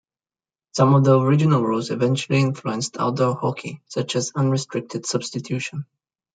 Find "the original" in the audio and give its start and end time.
1.03-1.61